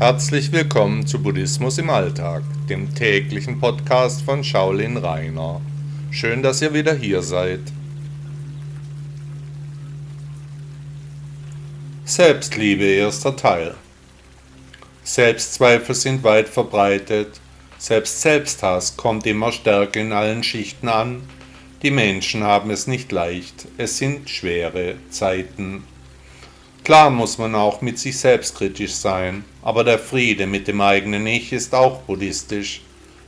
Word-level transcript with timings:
Herzlich 0.00 0.50
willkommen 0.50 1.06
zu 1.06 1.22
Buddhismus 1.22 1.76
im 1.76 1.90
Alltag, 1.90 2.42
dem 2.70 2.94
täglichen 2.94 3.60
Podcast 3.60 4.22
von 4.22 4.42
Shaolin 4.42 4.96
Rainer. 4.96 5.60
Schön, 6.10 6.42
dass 6.42 6.62
ihr 6.62 6.72
wieder 6.72 6.94
hier 6.94 7.20
seid. 7.20 7.60
Selbstliebe 12.06 12.84
erster 12.84 13.36
Teil. 13.36 13.74
Selbstzweifel 15.04 15.94
sind 15.94 16.24
weit 16.24 16.48
verbreitet, 16.48 17.38
selbst 17.76 18.22
Selbsthass 18.22 18.96
kommt 18.96 19.26
immer 19.26 19.52
stärker 19.52 20.00
in 20.00 20.12
allen 20.12 20.42
Schichten 20.42 20.88
an. 20.88 21.20
Die 21.82 21.90
Menschen 21.90 22.42
haben 22.42 22.70
es 22.70 22.86
nicht 22.86 23.12
leicht, 23.12 23.68
es 23.76 23.98
sind 23.98 24.30
schwere 24.30 24.94
Zeiten. 25.10 25.84
Klar 26.90 27.10
muss 27.10 27.38
man 27.38 27.54
auch 27.54 27.82
mit 27.82 28.00
sich 28.00 28.18
selbst 28.18 28.56
kritisch 28.56 28.94
sein, 28.94 29.44
aber 29.62 29.84
der 29.84 30.00
Friede 30.00 30.48
mit 30.48 30.66
dem 30.66 30.80
eigenen 30.80 31.24
Ich 31.24 31.52
ist 31.52 31.72
auch 31.72 32.00
buddhistisch, 32.00 32.80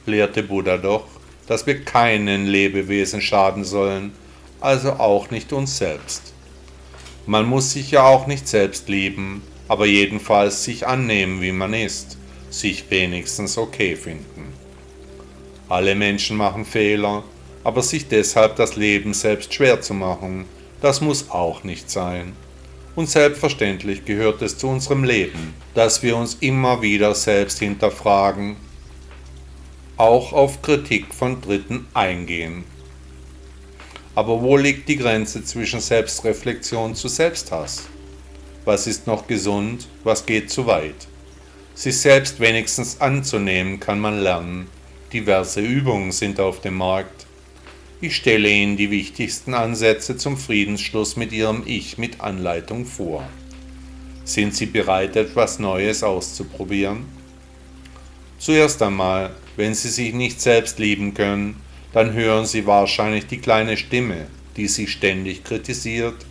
lehrte 0.04 0.42
Buddha 0.42 0.78
doch, 0.78 1.06
dass 1.46 1.64
wir 1.64 1.84
keinen 1.84 2.48
Lebewesen 2.48 3.20
schaden 3.20 3.62
sollen, 3.62 4.14
also 4.60 4.94
auch 4.94 5.30
nicht 5.30 5.52
uns 5.52 5.78
selbst. 5.78 6.34
Man 7.24 7.46
muss 7.46 7.70
sich 7.70 7.92
ja 7.92 8.02
auch 8.02 8.26
nicht 8.26 8.48
selbst 8.48 8.88
lieben, 8.88 9.42
aber 9.68 9.86
jedenfalls 9.86 10.64
sich 10.64 10.88
annehmen, 10.88 11.40
wie 11.40 11.52
man 11.52 11.72
ist, 11.72 12.18
sich 12.50 12.90
wenigstens 12.90 13.56
okay 13.56 13.94
finden. 13.94 14.54
Alle 15.68 15.94
Menschen 15.94 16.36
machen 16.36 16.64
Fehler, 16.64 17.22
aber 17.62 17.84
sich 17.84 18.08
deshalb 18.08 18.56
das 18.56 18.74
Leben 18.74 19.14
selbst 19.14 19.54
schwer 19.54 19.80
zu 19.80 19.94
machen, 19.94 20.46
das 20.80 21.00
muss 21.00 21.30
auch 21.30 21.62
nicht 21.62 21.88
sein. 21.92 22.32
Und 22.94 23.08
selbstverständlich 23.08 24.04
gehört 24.04 24.42
es 24.42 24.58
zu 24.58 24.68
unserem 24.68 25.04
Leben, 25.04 25.54
dass 25.74 26.02
wir 26.02 26.16
uns 26.16 26.36
immer 26.40 26.82
wieder 26.82 27.14
selbst 27.14 27.58
hinterfragen, 27.58 28.56
auch 29.96 30.32
auf 30.32 30.60
Kritik 30.60 31.14
von 31.14 31.40
Dritten 31.40 31.86
eingehen. 31.94 32.64
Aber 34.14 34.42
wo 34.42 34.58
liegt 34.58 34.88
die 34.88 34.96
Grenze 34.96 35.42
zwischen 35.42 35.80
Selbstreflexion 35.80 36.94
zu 36.94 37.08
Selbsthass? 37.08 37.84
Was 38.66 38.86
ist 38.86 39.06
noch 39.06 39.26
gesund, 39.26 39.88
was 40.04 40.26
geht 40.26 40.50
zu 40.50 40.66
weit? 40.66 41.08
Sich 41.74 41.98
selbst 41.98 42.38
wenigstens 42.38 43.00
anzunehmen 43.00 43.80
kann 43.80 43.98
man 43.98 44.20
lernen. 44.20 44.68
Diverse 45.12 45.60
Übungen 45.60 46.12
sind 46.12 46.38
auf 46.40 46.60
dem 46.60 46.76
Markt. 46.76 47.26
Ich 48.04 48.16
stelle 48.16 48.50
Ihnen 48.50 48.76
die 48.76 48.90
wichtigsten 48.90 49.54
Ansätze 49.54 50.16
zum 50.16 50.36
Friedensschluss 50.36 51.14
mit 51.14 51.30
Ihrem 51.30 51.62
Ich 51.66 51.98
mit 51.98 52.20
Anleitung 52.20 52.84
vor. 52.84 53.22
Sind 54.24 54.56
Sie 54.56 54.66
bereit, 54.66 55.14
etwas 55.14 55.60
Neues 55.60 56.02
auszuprobieren? 56.02 57.04
Zuerst 58.38 58.82
einmal, 58.82 59.36
wenn 59.54 59.74
Sie 59.74 59.88
sich 59.88 60.14
nicht 60.14 60.40
selbst 60.40 60.80
lieben 60.80 61.14
können, 61.14 61.60
dann 61.92 62.12
hören 62.12 62.44
Sie 62.44 62.66
wahrscheinlich 62.66 63.28
die 63.28 63.38
kleine 63.38 63.76
Stimme, 63.76 64.26
die 64.56 64.66
Sie 64.66 64.88
ständig 64.88 65.44
kritisiert, 65.44 66.26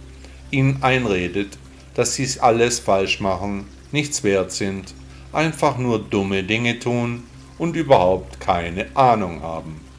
Ihnen 0.52 0.84
einredet, 0.84 1.58
dass 1.94 2.16
Sie 2.16 2.28
alles 2.42 2.80
falsch 2.80 3.22
machen, 3.22 3.64
nichts 3.94 4.26
wert 4.26 4.52
sind, 4.52 4.94
einfach 5.32 5.78
nur 5.78 6.00
dumme 6.00 6.44
Dinge 6.44 6.80
tun 6.80 7.24
und 7.58 7.78
überhaupt 7.78 8.42
keine 8.42 8.94
Ahnung 8.94 9.42
haben. 9.42 9.91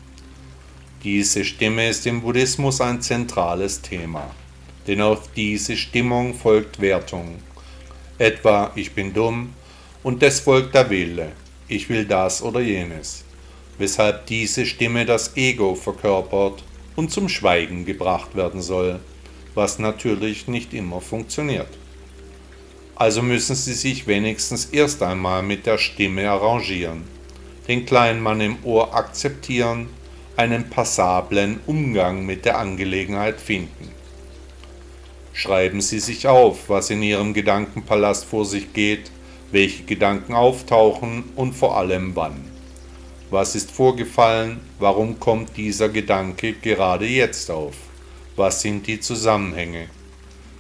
Diese 1.05 1.45
Stimme 1.45 1.89
ist 1.89 2.07
im 2.07 2.21
Buddhismus 2.21 2.81
ein 2.81 3.03
zentrales 3.03 3.83
Thema, 3.83 4.31
denn 4.87 5.01
auf 5.01 5.33
diese 5.35 5.77
Stimmung 5.77 6.33
folgt 6.33 6.81
Wertung. 6.81 7.39
Etwa 8.19 8.71
ich 8.77 8.93
bin 8.93 9.13
dumm 9.13 9.53
und 10.05 10.23
des 10.23 10.39
folgt 10.39 10.77
der 10.77 10.89
Wille, 10.91 11.33
ich 11.67 11.89
will 11.89 12.05
das 12.05 12.41
oder 12.41 12.61
jenes, 12.61 13.25
weshalb 13.79 14.27
diese 14.27 14.65
Stimme 14.65 15.05
das 15.05 15.37
Ego 15.37 15.75
verkörpert 15.75 16.63
und 16.95 17.11
zum 17.11 17.29
Schweigen 17.29 17.85
gebracht 17.85 18.37
werden 18.37 18.63
soll, 18.63 19.01
was 19.57 19.81
natürlich 19.81 20.47
nicht 20.47 20.73
immer 20.73 21.01
funktioniert. 21.01 21.79
Also 22.95 23.23
müssen 23.23 23.57
Sie 23.57 23.75
sich 23.75 24.07
wenigstens 24.07 24.67
erst 24.67 25.03
einmal 25.03 25.43
mit 25.43 25.67
der 25.67 25.79
Stimme 25.79 26.31
arrangieren, 26.31 27.03
den 27.67 27.87
kleinen 27.87 28.21
Mann 28.21 28.41
im 28.41 28.59
Ohr 28.63 28.95
akzeptieren 28.95 29.89
einen 30.37 30.71
passablen 30.71 31.61
Umgang 31.67 32.25
mit 32.25 32.45
der 32.45 32.59
Angelegenheit 32.59 33.41
finden. 33.41 33.91
Schreiben 35.35 35.81
Sie 35.81 35.99
sich 35.99 36.27
auf, 36.27 36.69
was 36.69 36.91
in 36.91 37.03
Ihrem 37.03 37.35
Gedankenpalast 37.35 38.25
vor 38.25 38.45
sich 38.45 38.73
geht, 38.73 39.11
welche 39.51 39.85
Gedanken 39.85 40.35
auftauchen 40.35 41.25
und 41.37 41.55
vor 41.55 41.77
allem 41.77 42.17
wann. 42.17 42.53
Was 43.31 43.55
ist 43.55 43.71
vorgefallen? 43.71 44.61
Warum 44.79 45.19
kommt 45.19 45.57
dieser 45.57 45.89
Gedanke 45.89 46.53
gerade 46.53 47.07
jetzt 47.07 47.51
auf? 47.51 47.75
Was 48.37 48.63
sind 48.63 48.87
die 48.87 49.01
Zusammenhänge? 49.01 49.89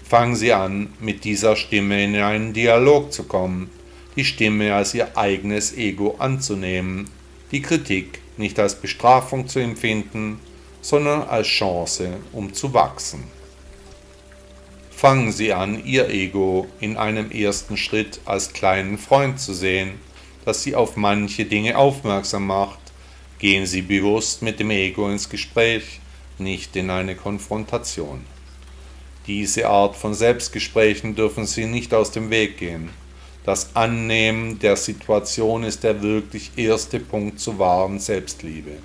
Fangen 0.04 0.36
Sie 0.36 0.52
an, 0.52 0.92
mit 1.00 1.24
dieser 1.24 1.56
Stimme 1.56 2.04
in 2.04 2.16
einen 2.16 2.52
Dialog 2.52 3.12
zu 3.12 3.24
kommen, 3.24 3.70
die 4.16 4.24
Stimme 4.24 4.74
als 4.74 4.94
Ihr 4.94 5.16
eigenes 5.16 5.76
Ego 5.76 6.16
anzunehmen, 6.18 7.08
die 7.50 7.62
Kritik 7.62 8.20
nicht 8.42 8.58
als 8.58 8.74
Bestrafung 8.74 9.48
zu 9.48 9.58
empfinden, 9.58 10.38
sondern 10.82 11.22
als 11.22 11.46
Chance, 11.46 12.18
um 12.32 12.52
zu 12.52 12.74
wachsen. 12.74 13.24
Fangen 14.90 15.32
Sie 15.32 15.52
an, 15.52 15.84
Ihr 15.84 16.10
Ego 16.10 16.66
in 16.80 16.96
einem 16.96 17.30
ersten 17.30 17.76
Schritt 17.76 18.20
als 18.24 18.52
kleinen 18.52 18.98
Freund 18.98 19.40
zu 19.40 19.54
sehen, 19.54 19.94
das 20.44 20.62
Sie 20.62 20.74
auf 20.74 20.96
manche 20.96 21.44
Dinge 21.44 21.76
aufmerksam 21.76 22.46
macht. 22.46 22.78
Gehen 23.38 23.66
Sie 23.66 23.82
bewusst 23.82 24.42
mit 24.42 24.60
dem 24.60 24.70
Ego 24.70 25.08
ins 25.08 25.28
Gespräch, 25.28 26.00
nicht 26.38 26.76
in 26.76 26.90
eine 26.90 27.16
Konfrontation. 27.16 28.24
Diese 29.26 29.68
Art 29.68 29.96
von 29.96 30.14
Selbstgesprächen 30.14 31.14
dürfen 31.14 31.46
Sie 31.46 31.66
nicht 31.66 31.94
aus 31.94 32.10
dem 32.10 32.30
Weg 32.30 32.58
gehen. 32.58 32.90
Das 33.44 33.74
Annehmen 33.74 34.60
der 34.60 34.76
Situation 34.76 35.64
ist 35.64 35.82
der 35.82 36.00
wirklich 36.00 36.52
erste 36.56 37.00
Punkt 37.00 37.40
zur 37.40 37.58
wahren 37.58 37.98
Selbstliebe. 37.98 38.78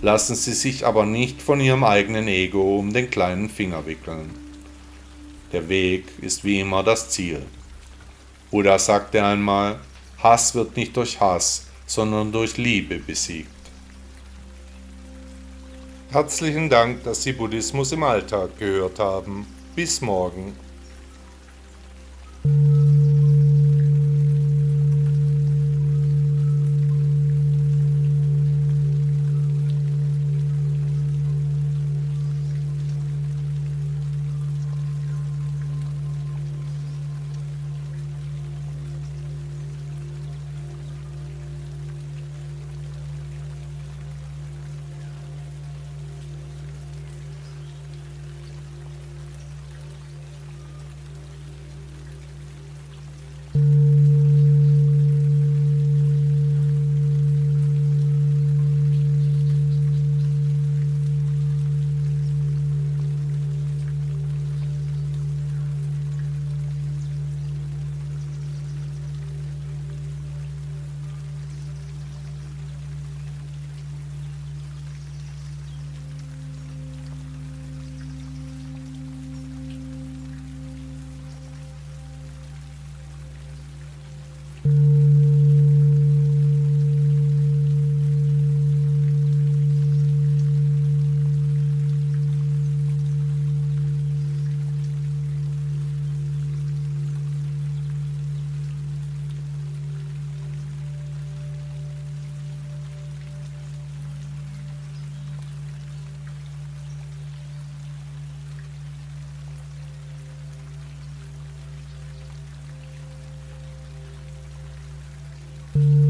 Lassen 0.00 0.36
Sie 0.36 0.52
sich 0.52 0.86
aber 0.86 1.04
nicht 1.04 1.42
von 1.42 1.60
Ihrem 1.60 1.82
eigenen 1.82 2.28
Ego 2.28 2.78
um 2.78 2.92
den 2.92 3.10
kleinen 3.10 3.48
Finger 3.48 3.86
wickeln. 3.86 4.30
Der 5.52 5.68
Weg 5.68 6.04
ist 6.20 6.44
wie 6.44 6.60
immer 6.60 6.84
das 6.84 7.10
Ziel. 7.10 7.42
Buddha 8.50 8.78
sagte 8.78 9.24
einmal, 9.24 9.80
Hass 10.22 10.54
wird 10.54 10.76
nicht 10.76 10.96
durch 10.96 11.20
Hass, 11.20 11.66
sondern 11.86 12.30
durch 12.30 12.56
Liebe 12.56 13.00
besiegt. 13.00 13.48
Herzlichen 16.10 16.70
Dank, 16.70 17.02
dass 17.04 17.24
Sie 17.24 17.32
Buddhismus 17.32 17.92
im 17.92 18.04
Alltag 18.04 18.58
gehört 18.58 18.98
haben. 18.98 19.46
Bis 19.74 20.00
morgen. 20.00 20.54
Thank 115.72 115.84
you. 115.84 116.09